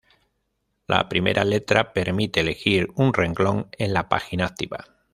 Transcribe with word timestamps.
La 0.87 1.07
primera 1.07 1.43
letra 1.45 1.93
permite 1.93 2.39
elegir 2.39 2.89
un 2.95 3.13
renglón 3.13 3.67
en 3.77 3.93
la 3.93 4.09
página 4.09 4.47
activa. 4.47 4.83